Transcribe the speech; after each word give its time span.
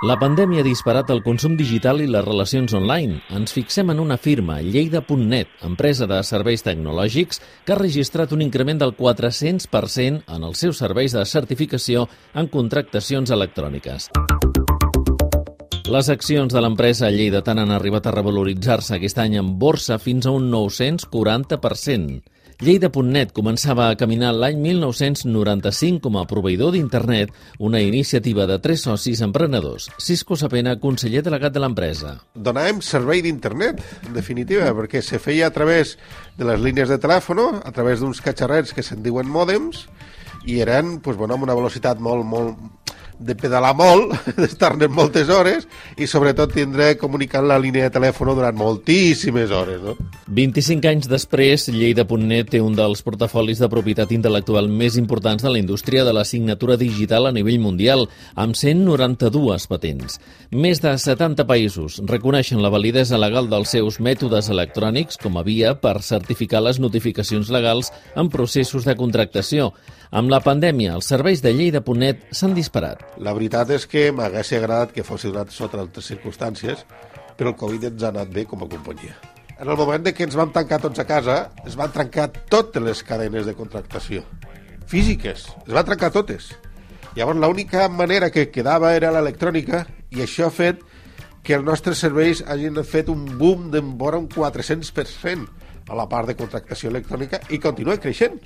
La 0.00 0.14
pandèmia 0.16 0.62
ha 0.62 0.64
disparat 0.64 1.10
el 1.12 1.18
consum 1.20 1.58
digital 1.58 1.98
i 2.00 2.06
les 2.08 2.24
relacions 2.24 2.72
online. 2.72 3.18
Ens 3.36 3.52
fixem 3.52 3.90
en 3.92 3.98
una 4.00 4.16
firma, 4.16 4.56
Lleida.net, 4.64 5.50
empresa 5.68 6.08
de 6.08 6.22
serveis 6.24 6.64
tecnològics, 6.64 7.42
que 7.66 7.74
ha 7.74 7.76
registrat 7.76 8.32
un 8.32 8.40
increment 8.40 8.80
del 8.80 8.94
400% 8.96 10.24
en 10.24 10.48
els 10.48 10.64
seus 10.64 10.80
serveis 10.80 11.12
de 11.12 11.26
certificació 11.28 12.06
en 12.32 12.48
contractacions 12.48 13.28
electròniques. 13.36 14.08
Les 15.92 16.08
accions 16.08 16.48
de 16.54 16.64
l'empresa 16.64 17.12
lleidatana 17.12 17.68
han 17.68 17.76
arribat 17.76 18.08
a 18.08 18.16
revaloritzar-se 18.16 18.96
aquest 18.96 19.20
any 19.20 19.36
en 19.36 19.58
borsa 19.60 20.00
fins 20.00 20.24
a 20.24 20.32
un 20.32 20.48
940%. 20.48 22.22
Lleida.net 22.60 23.30
començava 23.32 23.86
a 23.88 23.94
caminar 23.96 24.34
l'any 24.36 24.58
1995 24.60 26.02
com 26.04 26.18
a 26.20 26.26
proveïdor 26.28 26.74
d'internet, 26.74 27.30
una 27.56 27.80
iniciativa 27.80 28.44
de 28.44 28.58
tres 28.60 28.82
socis 28.84 29.22
emprenedors. 29.24 29.86
Cisco 29.96 30.36
Sapena, 30.36 30.74
conseller 30.82 31.22
delegat 31.24 31.54
de 31.54 31.62
l'empresa. 31.64 32.12
Donàvem 32.36 32.82
servei 32.84 33.24
d'internet, 33.24 33.80
en 34.04 34.12
definitiva, 34.12 34.68
perquè 34.76 35.00
se 35.00 35.16
feia 35.16 35.48
a 35.48 35.54
través 35.56 35.94
de 36.36 36.50
les 36.50 36.60
línies 36.60 36.92
de 36.92 37.00
telèfon, 37.00 37.40
a 37.64 37.72
través 37.72 38.04
d'uns 38.04 38.20
catxarrets 38.20 38.76
que 38.76 38.84
se'n 38.84 39.00
diuen 39.08 39.32
mòdems, 39.32 39.86
i 40.44 40.60
eren 40.60 40.98
pues, 41.00 41.16
bueno, 41.16 41.40
amb 41.40 41.48
una 41.48 41.56
velocitat 41.56 41.96
molt, 41.96 42.28
molt, 42.28 42.60
de 43.20 43.36
pedalar 43.36 43.74
molt, 43.76 44.14
d'estar-ne 44.40 44.88
moltes 44.88 45.28
hores 45.28 45.66
i 46.00 46.08
sobretot 46.08 46.54
tindre 46.56 46.94
comunicant 47.00 47.44
la 47.46 47.58
línia 47.60 47.86
de 47.86 47.94
telèfon 47.94 48.32
durant 48.32 48.56
moltíssimes 48.56 49.52
hores. 49.52 49.82
No? 49.84 49.96
25 50.30 50.88
anys 50.88 51.08
després, 51.10 51.68
Lleida.net 51.74 52.50
té 52.54 52.62
un 52.64 52.76
dels 52.78 53.04
portafolis 53.04 53.60
de 53.60 53.68
propietat 53.72 54.14
intel·lectual 54.16 54.70
més 54.72 54.96
importants 55.00 55.44
de 55.44 55.52
la 55.52 55.60
indústria 55.60 56.04
de 56.06 56.14
la 56.16 56.24
signatura 56.24 56.78
digital 56.80 57.28
a 57.28 57.34
nivell 57.36 57.60
mundial, 57.60 58.06
amb 58.34 58.56
192 58.56 59.68
patents. 59.70 60.20
Més 60.50 60.80
de 60.80 60.96
70 60.96 61.44
països 61.48 62.00
reconeixen 62.08 62.62
la 62.64 62.72
validesa 62.72 63.20
legal 63.20 63.50
dels 63.52 63.76
seus 63.76 64.00
mètodes 64.00 64.48
electrònics 64.50 65.20
com 65.20 65.36
a 65.36 65.44
via 65.46 65.76
per 65.76 65.98
certificar 66.06 66.64
les 66.64 66.80
notificacions 66.80 67.52
legals 67.52 67.92
en 68.16 68.32
processos 68.32 68.88
de 68.88 68.96
contractació. 68.96 69.72
Amb 70.10 70.32
la 70.32 70.40
pandèmia, 70.42 70.96
els 70.98 71.10
serveis 71.10 71.42
de 71.44 71.54
Lleida.net 71.54 72.30
s'han 72.34 72.56
disparat. 72.56 73.09
La 73.18 73.34
veritat 73.34 73.70
és 73.74 73.86
que 73.90 74.10
m'hagués 74.14 74.52
agradat 74.56 74.94
que 74.94 75.04
fos 75.04 75.26
donat 75.26 75.50
sota 75.50 75.80
altres 75.82 76.06
circumstàncies, 76.12 76.84
però 77.36 77.50
el 77.52 77.58
Covid 77.58 77.88
ens 77.90 78.04
ha 78.04 78.12
anat 78.14 78.30
bé 78.32 78.46
com 78.46 78.62
a 78.62 78.68
companyia. 78.70 79.16
En 79.60 79.68
el 79.68 79.76
moment 79.76 80.04
de 80.04 80.14
que 80.16 80.24
ens 80.24 80.36
vam 80.38 80.52
tancar 80.54 80.78
tots 80.80 81.02
a 81.02 81.04
casa, 81.04 81.50
es 81.68 81.76
van 81.76 81.92
trencar 81.92 82.30
totes 82.52 82.82
les 82.82 83.02
cadenes 83.04 83.44
de 83.44 83.56
contractació. 83.58 84.22
Físiques, 84.88 85.48
es 85.66 85.74
van 85.74 85.84
trencar 85.84 86.12
totes. 86.14 86.52
Llavors, 87.16 87.40
l'única 87.42 87.88
manera 87.88 88.30
que 88.30 88.48
quedava 88.54 88.94
era 88.96 89.12
l'electrònica, 89.12 89.84
i 90.14 90.22
això 90.24 90.48
ha 90.48 90.54
fet 90.54 90.80
que 91.42 91.56
els 91.56 91.66
nostres 91.66 92.00
serveis 92.00 92.44
hagin 92.46 92.80
fet 92.84 93.08
un 93.12 93.26
boom 93.38 93.70
de 93.74 93.80
vora 93.82 94.20
un 94.20 94.28
400% 94.28 95.48
a 95.90 95.96
la 95.98 96.08
part 96.08 96.28
de 96.30 96.38
contractació 96.38 96.92
electrònica 96.92 97.42
i 97.50 97.58
continua 97.58 97.98
creixent. 98.00 98.38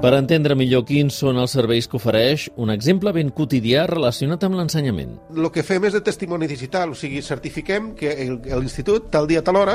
Per 0.00 0.14
entendre 0.16 0.54
millor 0.56 0.86
quins 0.88 1.18
són 1.20 1.36
els 1.36 1.52
serveis 1.52 1.84
que 1.84 1.98
ofereix, 1.98 2.46
un 2.56 2.70
exemple 2.72 3.12
ben 3.12 3.28
quotidià 3.36 3.82
relacionat 3.90 4.46
amb 4.46 4.56
l'ensenyament. 4.56 5.10
El 5.34 5.50
que 5.52 5.60
fem 5.60 5.84
és 5.84 5.92
de 5.92 6.00
testimoni 6.06 6.48
digital, 6.48 6.94
o 6.94 6.96
sigui, 6.96 7.20
certifiquem 7.20 7.90
que 7.98 8.14
l'institut, 8.30 9.10
tal 9.12 9.28
dia, 9.28 9.42
tal 9.44 9.58
hora, 9.60 9.74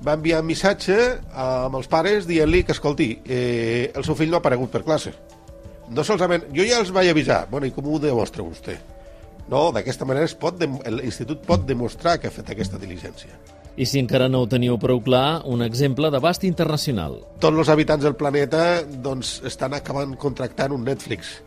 va 0.00 0.16
enviar 0.16 0.40
un 0.40 0.48
missatge 0.48 0.96
amb 1.44 1.76
els 1.76 1.90
pares 1.92 2.24
dient-li 2.30 2.62
que, 2.64 2.72
escolti, 2.72 3.10
eh, 3.28 3.92
el 3.92 4.08
seu 4.08 4.16
fill 4.16 4.32
no 4.32 4.40
ha 4.40 4.40
aparegut 4.40 4.72
per 4.72 4.80
classe. 4.86 5.12
No 5.92 6.08
solament... 6.08 6.48
Jo 6.56 6.64
ja 6.64 6.80
els 6.80 6.96
vaig 6.96 7.12
avisar. 7.12 7.42
Bueno, 7.52 7.68
i 7.68 7.76
com 7.76 7.84
ho 7.84 8.00
demostra 8.00 8.46
vostè? 8.46 8.78
No, 9.52 9.66
d'aquesta 9.76 10.08
manera 10.08 10.24
l'institut 10.96 11.44
pot 11.44 11.68
demostrar 11.68 12.16
que 12.16 12.32
ha 12.32 12.32
fet 12.32 12.48
aquesta 12.56 12.80
diligència. 12.80 13.36
I 13.76 13.86
si 13.86 14.00
encara 14.02 14.28
no 14.28 14.42
ho 14.42 14.48
teniu 14.50 14.78
prou 14.82 15.02
clar, 15.04 15.42
un 15.46 15.62
exemple 15.62 16.10
d'abast 16.10 16.44
internacional. 16.48 17.20
Tots 17.40 17.62
els 17.62 17.70
habitants 17.70 18.04
del 18.04 18.18
planeta 18.18 18.82
doncs, 18.82 19.38
estan 19.46 19.76
acabant 19.78 20.16
contractant 20.18 20.74
un 20.74 20.84
Netflix 20.84 21.38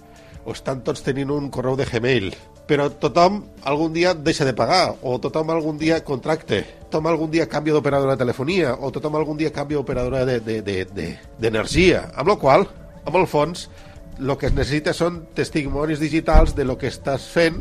o 0.44 0.52
estan 0.52 0.82
tots 0.84 1.04
tenint 1.04 1.32
un 1.32 1.52
correu 1.52 1.78
de 1.80 1.88
Gmail 1.88 2.34
però 2.68 2.88
tothom 2.96 3.42
algun 3.68 3.92
dia 3.94 4.14
deixa 4.16 4.46
de 4.48 4.54
pagar, 4.56 4.96
o 5.04 5.18
tothom 5.20 5.50
algun 5.52 5.78
dia 5.78 6.00
contracte, 6.04 6.62
tothom 6.88 7.10
algun 7.12 7.32
dia 7.32 7.48
canvia 7.52 7.76
d'operadora 7.76 8.16
de 8.16 8.24
telefonia, 8.24 8.78
o 8.80 8.92
tothom 8.92 9.18
algun 9.20 9.38
dia 9.38 9.52
canvia 9.52 9.82
d'operadora 9.82 10.24
d'energia. 10.26 10.48
De, 10.56 10.86
de, 11.44 11.58
de, 11.60 12.00
amb 12.16 12.32
la 12.32 12.38
qual 12.40 12.68
amb 13.04 13.20
el 13.20 13.28
fons, 13.28 13.68
el 14.20 14.36
que 14.40 14.48
es 14.48 14.56
necessita 14.56 14.94
són 14.96 15.24
testimonis 15.36 16.00
digitals 16.00 16.56
de 16.56 16.64
lo 16.64 16.78
que 16.80 16.88
estàs 16.88 17.28
fent 17.28 17.60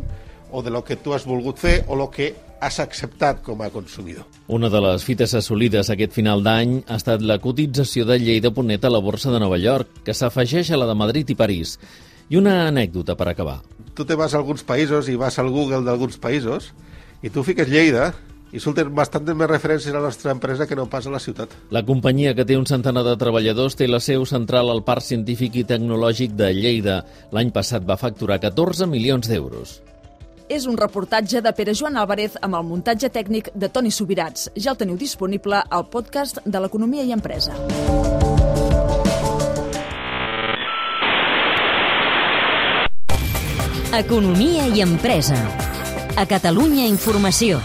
o 0.52 0.62
de 0.62 0.70
lo 0.70 0.84
que 0.84 0.96
tu 1.00 1.16
has 1.16 1.26
volgut 1.26 1.58
fer 1.58 1.80
o 1.88 1.96
lo 1.98 2.10
que 2.12 2.32
has 2.62 2.78
acceptat 2.78 3.42
com 3.42 3.60
a 3.62 3.70
consumidor. 3.74 4.24
Una 4.46 4.70
de 4.70 4.80
les 4.84 5.02
fites 5.02 5.34
assolides 5.34 5.90
aquest 5.90 6.14
final 6.14 6.44
d'any 6.46 6.78
ha 6.86 6.98
estat 7.00 7.24
la 7.26 7.40
cotització 7.42 8.06
de 8.06 8.20
Lleida.net 8.22 8.86
a 8.86 8.92
la 8.92 9.02
borsa 9.02 9.34
de 9.34 9.42
Nova 9.42 9.58
York, 9.58 10.04
que 10.06 10.14
s'afegeix 10.14 10.70
a 10.70 10.78
la 10.78 10.86
de 10.86 10.94
Madrid 10.94 11.34
i 11.34 11.38
París. 11.38 11.74
I 12.30 12.38
una 12.38 12.68
anècdota 12.68 13.18
per 13.18 13.32
acabar. 13.32 13.58
Tu 13.98 14.06
te 14.06 14.14
vas 14.16 14.32
a 14.32 14.38
alguns 14.38 14.62
països 14.62 15.10
i 15.10 15.18
vas 15.18 15.40
al 15.42 15.50
Google 15.50 15.82
d'alguns 15.82 16.22
països 16.22 16.70
i 17.22 17.34
tu 17.34 17.42
fiques 17.42 17.68
Lleida 17.68 18.12
i 18.52 18.60
surten 18.60 18.94
bastantes 18.94 19.34
més 19.34 19.50
referències 19.50 19.90
a 19.90 19.98
la 19.98 20.06
nostra 20.06 20.30
empresa 20.30 20.68
que 20.68 20.76
no 20.78 20.86
pas 20.86 21.08
a 21.08 21.12
la 21.12 21.20
ciutat. 21.20 21.50
La 21.74 21.82
companyia, 21.88 22.36
que 22.36 22.46
té 22.46 22.56
un 22.56 22.68
centenar 22.68 23.02
de 23.02 23.16
treballadors, 23.18 23.74
té 23.80 23.88
la 23.88 24.00
seu 24.00 24.26
central 24.28 24.70
al 24.70 24.84
Parc 24.86 25.08
Científic 25.08 25.56
i 25.56 25.64
Tecnològic 25.66 26.36
de 26.38 26.52
Lleida. 26.54 27.00
L'any 27.32 27.50
passat 27.50 27.88
va 27.88 27.98
facturar 27.98 28.38
14 28.44 28.86
milions 28.86 29.26
d'euros 29.26 29.80
és 30.52 30.66
un 30.68 30.76
reportatge 30.76 31.40
de 31.40 31.52
Pere 31.56 31.72
Joan 31.72 31.96
Álvarez 31.96 32.36
amb 32.44 32.58
el 32.58 32.66
muntatge 32.68 33.08
tècnic 33.12 33.48
de 33.56 33.70
Toni 33.72 33.90
Subirats. 33.90 34.50
Ja 34.54 34.74
el 34.74 34.80
teniu 34.80 34.98
disponible 35.00 35.62
al 35.68 35.86
podcast 35.88 36.42
de 36.44 36.60
l'Economia 36.60 37.06
i 37.08 37.14
Empresa. 37.16 37.56
Economia 43.92 44.68
i 44.72 44.84
Empresa. 44.84 45.36
A 46.16 46.26
Catalunya 46.28 46.88
Informació. 46.88 47.60